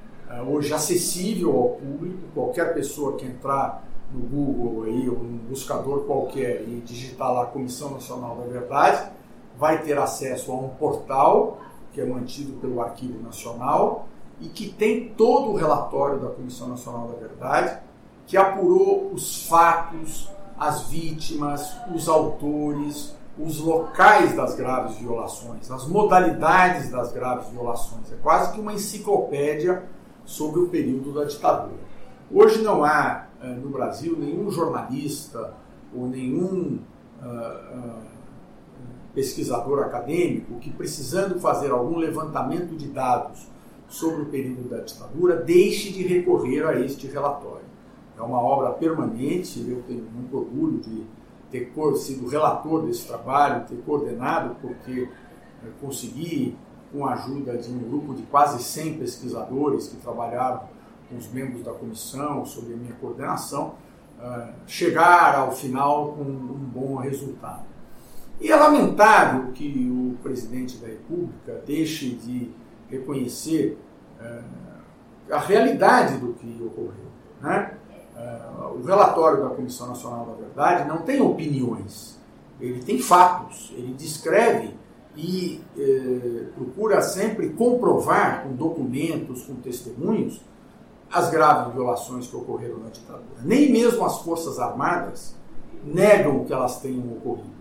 hoje 0.47 0.73
acessível 0.73 1.53
ao 1.53 1.69
público, 1.71 2.17
qualquer 2.33 2.73
pessoa 2.73 3.17
que 3.17 3.25
entrar 3.25 3.83
no 4.13 4.21
Google 4.21 4.83
aí, 4.83 5.09
ou 5.09 5.17
num 5.17 5.37
buscador 5.49 6.05
qualquer 6.05 6.61
e 6.61 6.81
digitar 6.85 7.33
lá 7.33 7.45
Comissão 7.47 7.91
Nacional 7.91 8.37
da 8.37 8.45
Verdade, 8.45 9.11
vai 9.57 9.81
ter 9.83 9.97
acesso 9.97 10.51
a 10.51 10.55
um 10.55 10.69
portal 10.69 11.59
que 11.91 11.99
é 11.99 12.05
mantido 12.05 12.53
pelo 12.59 12.81
Arquivo 12.81 13.21
Nacional 13.21 14.07
e 14.41 14.47
que 14.47 14.69
tem 14.69 15.09
todo 15.09 15.51
o 15.51 15.55
relatório 15.55 16.19
da 16.19 16.29
Comissão 16.29 16.69
Nacional 16.69 17.07
da 17.09 17.15
Verdade, 17.15 17.79
que 18.25 18.37
apurou 18.37 19.11
os 19.13 19.47
fatos, 19.47 20.29
as 20.57 20.83
vítimas, 20.83 21.75
os 21.93 22.07
autores, 22.07 23.15
os 23.37 23.59
locais 23.59 24.35
das 24.35 24.55
graves 24.55 24.97
violações, 24.97 25.71
as 25.71 25.87
modalidades 25.87 26.89
das 26.89 27.11
graves 27.11 27.49
violações. 27.49 28.11
É 28.11 28.15
quase 28.21 28.53
que 28.53 28.59
uma 28.59 28.73
enciclopédia 28.73 29.83
sobre 30.25 30.59
o 30.59 30.67
período 30.67 31.13
da 31.13 31.23
ditadura. 31.23 31.89
Hoje 32.31 32.61
não 32.61 32.83
há 32.83 33.25
uh, 33.41 33.47
no 33.47 33.69
Brasil 33.69 34.15
nenhum 34.17 34.51
jornalista 34.51 35.53
ou 35.95 36.07
nenhum 36.07 36.79
uh, 37.21 37.25
uh, 37.25 38.09
pesquisador 39.15 39.79
acadêmico 39.79 40.59
que, 40.59 40.69
precisando 40.69 41.39
fazer 41.39 41.71
algum 41.71 41.97
levantamento 41.97 42.75
de 42.75 42.87
dados 42.89 43.47
sobre 43.89 44.21
o 44.21 44.25
período 44.27 44.69
da 44.69 44.77
ditadura, 44.77 45.35
deixe 45.35 45.91
de 45.91 46.03
recorrer 46.03 46.65
a 46.65 46.79
este 46.79 47.07
relatório. 47.07 47.67
É 48.17 48.21
uma 48.21 48.41
obra 48.41 48.71
permanente, 48.71 49.65
eu 49.67 49.81
tenho 49.83 50.03
muito 50.03 50.37
orgulho 50.37 50.79
de 50.79 51.03
ter 51.49 51.71
sido 51.97 52.27
relator 52.27 52.85
desse 52.85 53.07
trabalho, 53.07 53.65
ter 53.67 53.77
coordenado, 53.77 54.55
porque 54.61 55.09
consegui, 55.81 56.55
com 56.91 57.05
a 57.05 57.13
ajuda 57.13 57.57
de 57.57 57.71
um 57.71 57.79
grupo 57.79 58.13
de 58.13 58.23
quase 58.23 58.63
100 58.63 58.97
pesquisadores 58.97 59.87
que 59.87 59.97
trabalharam 59.97 60.61
com 61.07 61.17
os 61.17 61.31
membros 61.31 61.63
da 61.63 61.71
comissão, 61.71 62.45
sob 62.45 62.73
a 62.73 62.75
minha 62.75 62.93
coordenação, 62.93 63.75
uh, 64.19 64.53
chegar 64.65 65.35
ao 65.35 65.51
final 65.51 66.13
com 66.13 66.23
um 66.23 66.69
bom 66.73 66.95
resultado. 66.95 67.63
E 68.41 68.51
é 68.51 68.55
lamentável 68.55 69.51
que 69.51 69.89
o 69.91 70.17
presidente 70.23 70.77
da 70.77 70.87
República 70.87 71.61
deixe 71.65 72.11
de 72.11 72.49
reconhecer 72.89 73.77
uh, 74.19 75.33
a 75.33 75.39
realidade 75.39 76.17
do 76.17 76.33
que 76.33 76.61
ocorreu. 76.61 77.09
Né? 77.41 77.73
Uh, 78.15 78.79
o 78.79 78.83
relatório 78.83 79.43
da 79.43 79.49
Comissão 79.49 79.87
Nacional 79.87 80.25
da 80.25 80.33
Verdade 80.33 80.87
não 80.87 81.03
tem 81.03 81.21
opiniões, 81.21 82.19
ele 82.59 82.83
tem 82.83 82.99
fatos, 82.99 83.71
ele 83.75 83.93
descreve 83.93 84.73
e 85.15 85.61
eh, 85.77 86.45
procura 86.55 87.01
sempre 87.01 87.49
comprovar 87.49 88.43
com 88.43 88.53
documentos, 88.53 89.43
com 89.43 89.55
testemunhos, 89.55 90.41
as 91.11 91.29
graves 91.29 91.73
violações 91.73 92.27
que 92.27 92.35
ocorreram 92.35 92.77
na 92.79 92.89
ditadura. 92.89 93.41
Nem 93.43 93.71
mesmo 93.71 94.05
as 94.05 94.19
Forças 94.19 94.59
Armadas 94.59 95.35
negam 95.83 96.45
que 96.45 96.53
elas 96.53 96.79
tenham 96.79 97.11
ocorrido. 97.13 97.59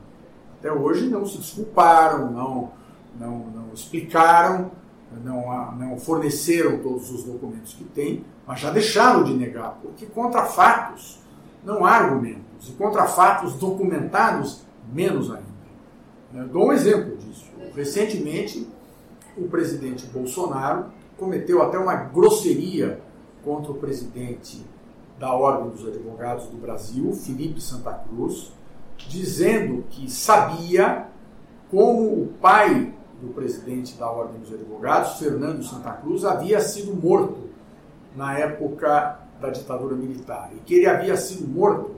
Até 0.58 0.72
hoje 0.72 1.08
não 1.08 1.24
se 1.24 1.38
desculparam, 1.38 2.30
não, 2.30 2.70
não, 3.18 3.38
não 3.38 3.72
explicaram, 3.72 4.70
não, 5.24 5.76
não 5.76 5.98
forneceram 5.98 6.78
todos 6.78 7.10
os 7.10 7.24
documentos 7.24 7.74
que 7.74 7.84
têm, 7.84 8.24
mas 8.46 8.60
já 8.60 8.70
deixaram 8.70 9.24
de 9.24 9.34
negar, 9.34 9.78
porque 9.82 10.06
contra 10.06 10.44
fatos 10.44 11.18
não 11.64 11.84
há 11.84 11.92
argumentos, 11.92 12.68
e 12.68 12.72
contra 12.72 13.06
fatos 13.06 13.54
documentados, 13.54 14.62
menos 14.92 15.30
ainda. 15.30 15.48
Eu 16.34 16.48
dou 16.48 16.68
um 16.68 16.72
exemplo 16.72 17.16
disso. 17.16 17.46
Recentemente, 17.74 18.68
o 19.36 19.48
presidente 19.48 20.06
Bolsonaro 20.06 20.86
cometeu 21.16 21.62
até 21.62 21.78
uma 21.78 21.94
grosseria 21.94 23.00
contra 23.44 23.72
o 23.72 23.76
presidente 23.76 24.64
da 25.18 25.32
Ordem 25.32 25.70
dos 25.70 25.86
Advogados 25.86 26.46
do 26.46 26.56
Brasil, 26.56 27.12
Felipe 27.12 27.60
Santa 27.60 27.92
Cruz, 27.92 28.52
dizendo 28.96 29.84
que 29.90 30.10
sabia 30.10 31.08
como 31.70 32.22
o 32.22 32.32
pai 32.40 32.94
do 33.20 33.28
presidente 33.34 33.96
da 33.96 34.10
Ordem 34.10 34.40
dos 34.40 34.52
Advogados, 34.52 35.18
Fernando 35.18 35.62
Santa 35.62 35.92
Cruz, 35.92 36.24
havia 36.24 36.60
sido 36.60 36.94
morto 36.94 37.48
na 38.14 38.38
época 38.38 39.18
da 39.40 39.50
ditadura 39.50 39.94
militar 39.94 40.50
e 40.54 40.60
que 40.60 40.74
ele 40.74 40.86
havia 40.86 41.16
sido 41.16 41.46
morto 41.46 41.96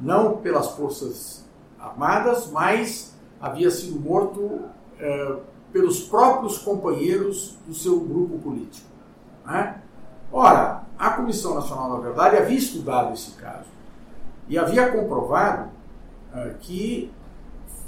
não 0.00 0.38
pelas 0.38 0.70
forças 0.72 1.44
armadas, 1.78 2.50
mas 2.50 3.14
havia 3.40 3.70
sido 3.70 3.98
morto 4.00 4.62
eh, 4.98 5.36
pelos 5.74 6.04
próprios 6.04 6.58
companheiros 6.58 7.58
do 7.66 7.74
seu 7.74 7.98
grupo 7.98 8.38
político. 8.38 8.86
Né? 9.44 9.80
Ora, 10.32 10.84
a 10.96 11.10
Comissão 11.10 11.54
Nacional 11.54 11.96
da 11.96 12.08
Verdade 12.08 12.36
havia 12.36 12.56
estudado 12.56 13.12
esse 13.12 13.32
caso 13.32 13.66
e 14.48 14.56
havia 14.56 14.90
comprovado 14.90 15.70
uh, 16.32 16.54
que 16.60 17.12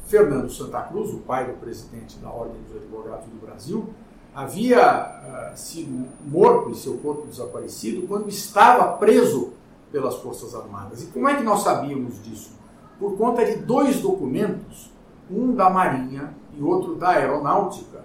Fernando 0.07 0.51
Santa 0.51 0.81
Cruz, 0.83 1.13
o 1.13 1.19
pai 1.19 1.47
do 1.47 1.55
presidente 1.55 2.17
da 2.19 2.31
Ordem 2.31 2.61
dos 2.63 2.77
Advogados 2.77 3.27
do 3.27 3.45
Brasil, 3.45 3.89
havia 4.35 5.53
uh, 5.55 5.57
sido 5.57 6.07
morto 6.25 6.71
e 6.71 6.75
seu 6.75 6.99
corpo 6.99 7.27
desaparecido 7.27 8.07
quando 8.07 8.29
estava 8.29 8.97
preso 8.99 9.53
pelas 9.91 10.17
Forças 10.17 10.55
Armadas. 10.55 11.03
E 11.03 11.07
como 11.07 11.29
é 11.29 11.37
que 11.37 11.43
nós 11.43 11.63
sabíamos 11.63 12.23
disso? 12.23 12.53
Por 12.99 13.17
conta 13.17 13.45
de 13.45 13.57
dois 13.57 14.01
documentos, 14.01 14.91
um 15.31 15.55
da 15.55 15.69
Marinha 15.69 16.35
e 16.57 16.63
outro 16.63 16.95
da 16.95 17.11
Aeronáutica, 17.11 18.05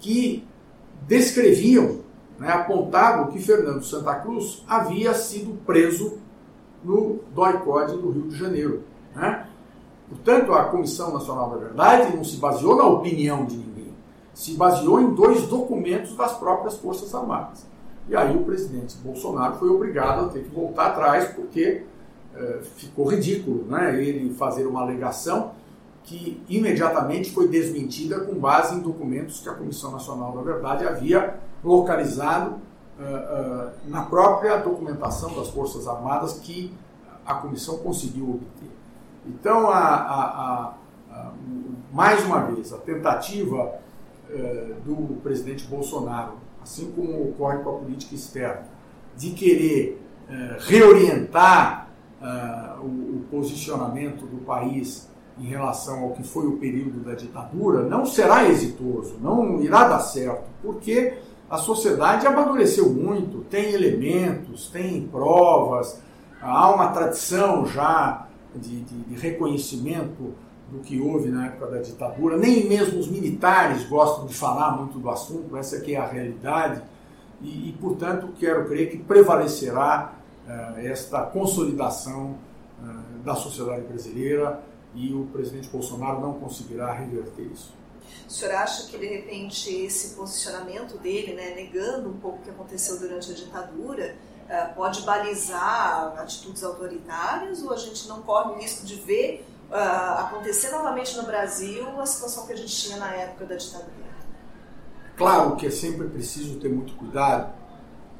que 0.00 0.46
descreviam 1.06 2.00
né, 2.38 2.50
apontavam 2.50 3.28
que 3.28 3.38
Fernando 3.38 3.82
Santa 3.82 4.14
Cruz 4.16 4.62
havia 4.68 5.14
sido 5.14 5.58
preso 5.64 6.18
no 6.84 7.20
DOI-CODE 7.34 7.96
do 7.96 8.10
Rio 8.10 8.28
de 8.28 8.36
Janeiro. 8.36 8.82
Né? 9.14 9.45
Portanto, 10.08 10.52
a 10.52 10.64
Comissão 10.64 11.12
Nacional 11.12 11.50
da 11.50 11.56
Verdade 11.56 12.16
não 12.16 12.22
se 12.22 12.36
baseou 12.36 12.76
na 12.76 12.86
opinião 12.86 13.44
de 13.44 13.56
ninguém, 13.56 13.92
se 14.32 14.54
baseou 14.54 15.00
em 15.00 15.14
dois 15.14 15.46
documentos 15.46 16.14
das 16.16 16.32
próprias 16.34 16.76
Forças 16.76 17.14
Armadas. 17.14 17.66
E 18.08 18.14
aí 18.14 18.36
o 18.36 18.44
presidente 18.44 18.96
Bolsonaro 18.98 19.56
foi 19.56 19.68
obrigado 19.68 20.26
a 20.26 20.28
ter 20.28 20.44
que 20.44 20.54
voltar 20.54 20.88
atrás, 20.88 21.32
porque 21.34 21.82
eh, 22.36 22.60
ficou 22.76 23.06
ridículo 23.06 23.64
né, 23.64 24.00
ele 24.00 24.32
fazer 24.34 24.66
uma 24.66 24.82
alegação 24.82 25.52
que 26.04 26.40
imediatamente 26.48 27.32
foi 27.32 27.48
desmentida 27.48 28.20
com 28.20 28.34
base 28.34 28.76
em 28.76 28.80
documentos 28.80 29.40
que 29.40 29.48
a 29.48 29.54
Comissão 29.54 29.90
Nacional 29.90 30.32
da 30.32 30.40
Verdade 30.40 30.86
havia 30.86 31.40
localizado 31.64 32.52
uh, 32.96 33.02
uh, 33.02 33.70
na 33.86 34.02
própria 34.02 34.56
documentação 34.58 35.34
das 35.34 35.48
Forças 35.48 35.88
Armadas 35.88 36.34
que 36.34 36.72
a 37.26 37.34
comissão 37.34 37.78
conseguiu 37.78 38.30
obter. 38.30 38.70
Então, 39.26 39.70
a, 39.70 39.78
a, 39.78 40.74
a, 41.10 41.32
mais 41.92 42.24
uma 42.24 42.40
vez, 42.40 42.72
a 42.72 42.78
tentativa 42.78 43.74
uh, 44.30 44.74
do 44.84 45.20
presidente 45.22 45.64
Bolsonaro, 45.66 46.34
assim 46.62 46.90
como 46.92 47.30
ocorre 47.30 47.58
com 47.58 47.70
a 47.70 47.78
política 47.78 48.14
externa, 48.14 48.66
de 49.16 49.30
querer 49.30 50.02
reorientar 50.66 51.88
o, 52.82 52.86
o 52.86 53.24
posicionamento 53.30 54.26
do 54.26 54.38
país 54.38 55.08
em 55.38 55.44
relação 55.44 56.04
ao 56.04 56.10
que 56.12 56.22
foi 56.22 56.46
o 56.46 56.56
período 56.56 57.00
da 57.04 57.14
ditadura, 57.14 57.82
não 57.82 58.06
será 58.06 58.48
exitoso, 58.48 59.16
não 59.20 59.60
irá 59.60 59.86
dar 59.86 60.00
certo, 60.00 60.44
porque 60.62 61.18
a 61.48 61.58
sociedade 61.58 62.26
amadureceu 62.26 62.88
muito, 62.90 63.44
tem 63.50 63.72
elementos, 63.72 64.68
tem 64.68 65.06
provas, 65.06 66.00
há 66.40 66.74
uma 66.74 66.88
tradição 66.88 67.66
já 67.66 68.25
de, 68.58 68.80
de, 68.80 68.98
de 69.04 69.14
reconhecimento 69.14 70.34
do 70.70 70.80
que 70.80 71.00
houve 71.00 71.28
na 71.28 71.46
época 71.46 71.66
da 71.66 71.78
ditadura. 71.78 72.36
Nem 72.36 72.68
mesmo 72.68 72.98
os 72.98 73.08
militares 73.08 73.84
gostam 73.88 74.26
de 74.26 74.34
falar 74.34 74.72
muito 74.76 74.98
do 74.98 75.08
assunto, 75.08 75.56
essa 75.56 75.76
aqui 75.76 75.94
é 75.94 75.98
a 75.98 76.06
realidade. 76.06 76.82
E, 77.40 77.68
e 77.68 77.72
portanto, 77.80 78.28
quero 78.38 78.66
crer 78.66 78.90
que 78.90 78.98
prevalecerá 78.98 80.14
uh, 80.46 80.78
esta 80.78 81.22
consolidação 81.22 82.36
uh, 82.82 83.18
da 83.24 83.34
sociedade 83.34 83.82
brasileira 83.82 84.60
e 84.94 85.12
o 85.12 85.26
presidente 85.26 85.68
Bolsonaro 85.68 86.20
não 86.20 86.34
conseguirá 86.34 86.92
reverter 86.92 87.42
isso. 87.52 87.74
O 88.26 88.30
senhor 88.30 88.54
acha 88.54 88.88
que, 88.88 88.98
de 88.98 89.06
repente, 89.06 89.70
esse 89.70 90.16
posicionamento 90.16 90.98
dele, 90.98 91.34
né, 91.34 91.54
negando 91.54 92.08
um 92.08 92.16
pouco 92.16 92.38
o 92.38 92.42
que 92.42 92.50
aconteceu 92.50 92.98
durante 92.98 93.30
a 93.30 93.34
ditadura, 93.34 94.16
uh, 94.46 94.74
pode 94.74 95.02
balizar 95.02 96.14
atitudes 96.18 96.62
autoritárias 96.64 97.62
ou 97.62 97.72
a 97.72 97.76
gente 97.76 98.08
não 98.08 98.22
corre 98.22 98.52
o 98.52 98.58
risco 98.58 98.86
de 98.86 98.96
ver 98.96 99.46
uh, 99.70 100.20
acontecer 100.20 100.70
novamente 100.70 101.16
no 101.16 101.24
Brasil 101.24 102.00
a 102.00 102.06
situação 102.06 102.46
que 102.46 102.52
a 102.52 102.56
gente 102.56 102.74
tinha 102.74 102.96
na 102.96 103.12
época 103.12 103.44
da 103.46 103.56
ditadura? 103.56 104.06
Claro 105.16 105.56
que 105.56 105.66
é 105.66 105.70
sempre 105.70 106.08
preciso 106.08 106.58
ter 106.58 106.68
muito 106.68 106.94
cuidado 106.94 107.52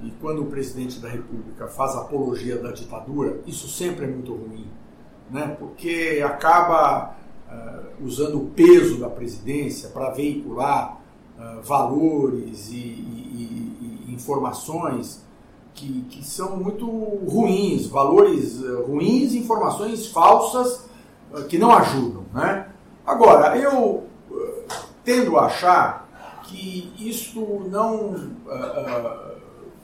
e 0.03 0.11
quando 0.21 0.43
o 0.43 0.47
presidente 0.47 0.99
da 0.99 1.09
República 1.09 1.67
faz 1.69 1.95
apologia 1.95 2.59
da 2.59 2.71
ditadura, 2.71 3.41
isso 3.47 3.69
sempre 3.69 4.05
é 4.05 4.09
muito 4.09 4.35
ruim, 4.35 4.67
né? 5.31 5.57
porque 5.59 6.23
acaba 6.25 7.17
uh, 7.49 8.05
usando 8.05 8.43
o 8.43 8.51
peso 8.51 8.99
da 8.99 9.09
presidência 9.09 9.89
para 9.89 10.11
veicular 10.11 11.01
uh, 11.39 11.63
valores 11.63 12.69
e, 12.69 12.77
e, 12.77 14.05
e, 14.07 14.15
informações 14.15 15.25
que, 15.77 16.03
que 16.11 16.25
são 16.25 16.57
muito 16.57 16.87
ruins, 16.87 17.87
valores 17.87 18.61
uh, 18.61 18.83
ruins, 18.83 19.35
informações 19.35 20.09
falsas 20.09 20.87
que 21.49 21.59
não 21.59 21.73
ajudam. 21.73 22.25
Né? 22.33 22.69
Agora, 23.07 23.57
eu 23.57 24.05
tendo 25.05 25.39
a 25.39 25.47
achar 25.47 26.09
que 26.45 26.93
isto 26.99 27.41
não 27.71 28.33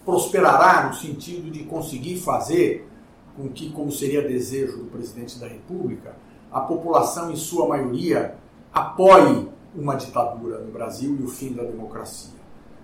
prosperará 0.04 0.88
no 0.88 0.94
sentido 0.94 1.50
de 1.50 1.64
conseguir 1.64 2.18
fazer 2.18 2.88
com 3.37 3.49
que, 3.49 3.70
como 3.70 3.90
seria 3.90 4.22
desejo 4.22 4.78
do 4.78 4.84
presidente 4.87 5.38
da 5.38 5.46
República, 5.46 6.16
a 6.50 6.61
população, 6.61 7.30
em 7.30 7.37
sua 7.37 7.66
maioria, 7.66 8.37
apoie 8.72 9.49
uma 9.75 9.94
ditadura 9.94 10.58
no 10.58 10.70
Brasil 10.70 11.16
e 11.18 11.22
o 11.22 11.28
fim 11.28 11.52
da 11.52 11.62
democracia. 11.62 12.38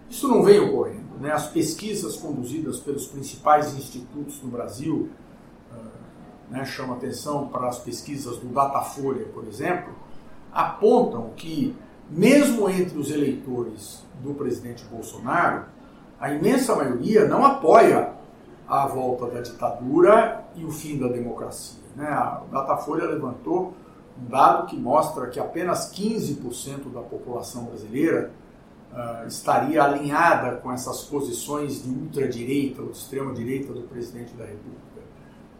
Isso 0.08 0.26
não 0.26 0.42
vem 0.42 0.58
ocorrendo. 0.58 1.07
Né? 1.20 1.32
As 1.32 1.46
pesquisas 1.46 2.16
conduzidas 2.16 2.78
pelos 2.78 3.06
principais 3.06 3.74
institutos 3.74 4.40
no 4.42 4.50
Brasil, 4.50 5.10
uh, 5.72 6.50
né, 6.50 6.64
chamam 6.64 6.96
atenção 6.96 7.48
para 7.48 7.68
as 7.68 7.78
pesquisas 7.78 8.38
do 8.38 8.48
Datafolha, 8.48 9.26
por 9.26 9.46
exemplo, 9.46 9.94
apontam 10.52 11.30
que, 11.36 11.76
mesmo 12.10 12.68
entre 12.70 12.98
os 12.98 13.10
eleitores 13.10 14.04
do 14.22 14.34
presidente 14.34 14.84
Bolsonaro, 14.84 15.64
a 16.20 16.32
imensa 16.32 16.74
maioria 16.74 17.26
não 17.26 17.44
apoia 17.44 18.12
a 18.66 18.86
volta 18.86 19.26
da 19.26 19.40
ditadura 19.40 20.44
e 20.54 20.64
o 20.64 20.70
fim 20.70 20.98
da 20.98 21.08
democracia. 21.08 21.82
Né? 21.96 22.06
A 22.06 22.42
Datafolha 22.50 23.06
levantou 23.06 23.74
um 24.20 24.28
dado 24.28 24.66
que 24.66 24.76
mostra 24.76 25.28
que 25.28 25.38
apenas 25.38 25.92
15% 25.92 26.92
da 26.92 27.00
população 27.00 27.64
brasileira 27.64 28.32
uh, 28.92 29.26
estaria 29.26 29.82
alinhada 29.82 30.56
com 30.56 30.72
essas 30.72 31.02
posições 31.04 31.82
de 31.82 31.90
ultradireita 31.90 32.82
ou 32.82 32.90
de 32.90 32.98
extrema-direita 32.98 33.72
do 33.72 33.82
presidente 33.82 34.34
da 34.34 34.44
República. 34.44 34.78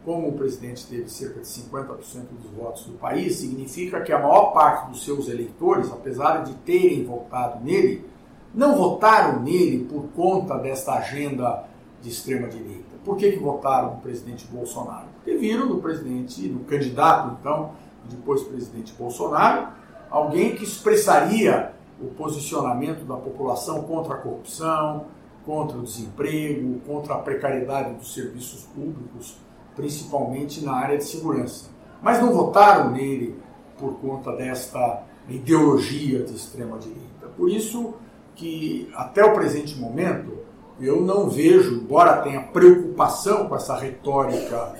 Como 0.05 0.29
o 0.29 0.33
presidente 0.33 0.87
teve 0.87 1.09
cerca 1.09 1.41
de 1.41 1.47
50% 1.47 1.97
dos 2.41 2.51
votos 2.51 2.85
do 2.85 2.93
país, 2.93 3.35
significa 3.35 4.01
que 4.01 4.11
a 4.11 4.19
maior 4.19 4.53
parte 4.53 4.89
dos 4.89 5.03
seus 5.03 5.27
eleitores, 5.27 5.91
apesar 5.91 6.43
de 6.43 6.53
terem 6.55 7.03
votado 7.03 7.63
nele, 7.63 8.05
não 8.53 8.75
votaram 8.75 9.41
nele 9.41 9.85
por 9.85 10.07
conta 10.15 10.57
desta 10.57 10.93
agenda 10.93 11.65
de 12.01 12.09
extrema-direita 12.09 12.89
por 13.03 13.17
que, 13.17 13.31
que 13.31 13.39
votaram 13.39 13.95
no 13.95 14.01
presidente 14.01 14.45
Bolsonaro? 14.47 15.07
Porque 15.15 15.35
viram 15.37 15.65
no 15.65 15.81
presidente, 15.81 16.47
no 16.47 16.59
candidato, 16.61 17.37
então, 17.39 17.71
depois 18.05 18.43
presidente 18.43 18.93
Bolsonaro, 18.93 19.69
alguém 20.09 20.55
que 20.55 20.63
expressaria 20.63 21.71
o 22.01 22.07
posicionamento 22.07 23.05
da 23.05 23.15
população 23.15 23.83
contra 23.83 24.15
a 24.15 24.17
corrupção, 24.17 25.05
contra 25.45 25.77
o 25.77 25.83
desemprego, 25.83 26.79
contra 26.85 27.15
a 27.15 27.17
precariedade 27.17 27.93
dos 27.95 28.13
serviços 28.13 28.63
públicos, 28.65 29.37
principalmente 29.75 30.63
na 30.63 30.73
área 30.73 30.97
de 30.97 31.03
segurança. 31.03 31.69
Mas 32.01 32.21
não 32.21 32.33
votaram 32.33 32.91
nele 32.91 33.37
por 33.77 33.93
conta 33.95 34.31
desta 34.33 35.03
ideologia 35.27 36.23
de 36.23 36.35
extrema 36.35 36.77
direita. 36.77 37.27
Por 37.35 37.49
isso 37.49 37.93
que 38.35 38.89
até 38.95 39.23
o 39.23 39.33
presente 39.33 39.77
momento 39.77 40.39
eu 40.79 41.01
não 41.01 41.29
vejo, 41.29 41.75
embora 41.75 42.21
tenha 42.21 42.41
preocupação 42.41 43.47
com 43.47 43.55
essa 43.55 43.77
retórica 43.77 44.75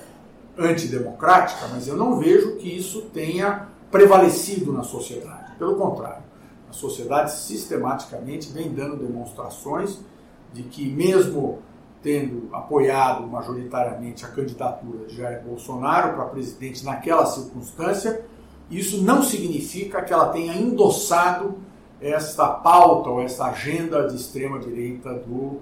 antidemocrática, 0.58 1.68
mas 1.68 1.86
eu 1.86 1.96
não 1.96 2.18
vejo 2.18 2.56
que 2.56 2.74
isso 2.74 3.02
tenha 3.12 3.68
prevalecido 3.90 4.72
na 4.72 4.82
sociedade. 4.82 5.56
Pelo 5.58 5.76
contrário, 5.76 6.22
a 6.70 6.72
sociedade 6.72 7.32
sistematicamente 7.32 8.52
vem 8.52 8.72
dando 8.72 8.96
demonstrações 8.96 9.98
de 10.52 10.62
que, 10.62 10.88
mesmo 10.88 11.60
tendo 12.00 12.48
apoiado 12.54 13.26
majoritariamente 13.26 14.24
a 14.24 14.28
candidatura 14.28 15.06
de 15.06 15.16
Jair 15.16 15.42
Bolsonaro 15.42 16.14
para 16.14 16.26
presidente 16.26 16.84
naquela 16.84 17.26
circunstância, 17.26 18.24
isso 18.70 19.02
não 19.02 19.22
significa 19.22 20.00
que 20.00 20.12
ela 20.12 20.28
tenha 20.28 20.54
endossado 20.54 21.58
esta 22.00 22.48
pauta 22.48 23.10
ou 23.10 23.20
essa 23.20 23.46
agenda 23.46 24.06
de 24.06 24.16
extrema-direita 24.16 25.12
do 25.14 25.60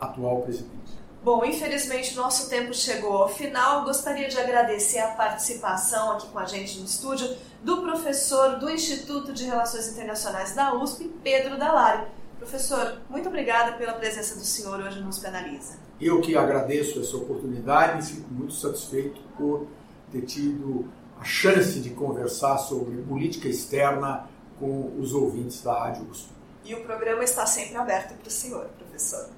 atual 0.00 0.40
presidente. 0.42 0.98
Bom, 1.22 1.44
infelizmente 1.44 2.16
nosso 2.16 2.48
tempo 2.48 2.72
chegou 2.72 3.12
ao 3.18 3.28
final. 3.28 3.84
Gostaria 3.84 4.28
de 4.28 4.38
agradecer 4.38 4.98
a 4.98 5.08
participação 5.08 6.12
aqui 6.12 6.26
com 6.28 6.38
a 6.38 6.46
gente 6.46 6.78
no 6.78 6.86
estúdio 6.86 7.36
do 7.62 7.82
professor 7.82 8.58
do 8.58 8.70
Instituto 8.70 9.32
de 9.32 9.44
Relações 9.44 9.88
Internacionais 9.88 10.54
da 10.54 10.74
USP, 10.74 11.10
Pedro 11.22 11.58
Dalari. 11.58 12.06
Professor, 12.38 12.98
muito 13.10 13.28
obrigada 13.28 13.72
pela 13.72 13.94
presença 13.94 14.36
do 14.36 14.44
senhor 14.44 14.80
hoje 14.80 15.00
no 15.00 15.08
USP 15.08 15.26
Analisa. 15.26 15.76
Eu 16.00 16.20
que 16.20 16.36
agradeço 16.36 17.00
essa 17.00 17.16
oportunidade 17.16 17.98
e 17.98 18.14
fico 18.14 18.32
muito 18.32 18.54
satisfeito 18.54 19.20
por 19.36 19.66
ter 20.12 20.22
tido 20.22 20.88
a 21.20 21.24
chance 21.24 21.80
de 21.80 21.90
conversar 21.90 22.58
sobre 22.58 23.02
política 23.02 23.48
externa 23.48 24.26
com 24.58 24.94
os 24.98 25.12
ouvintes 25.12 25.62
da 25.62 25.76
Rádio 25.76 26.08
USP. 26.08 26.28
E 26.64 26.74
o 26.74 26.84
programa 26.84 27.24
está 27.24 27.44
sempre 27.44 27.76
aberto 27.76 28.14
para 28.14 28.28
o 28.28 28.30
senhor, 28.30 28.66
professor. 28.78 29.28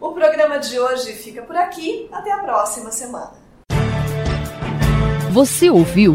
O 0.00 0.12
programa 0.12 0.58
de 0.58 0.78
hoje 0.78 1.12
fica 1.12 1.42
por 1.42 1.56
aqui. 1.56 2.08
Até 2.10 2.32
a 2.32 2.38
próxima 2.38 2.90
semana. 2.90 3.32
Você 5.30 5.70
ouviu 5.70 6.14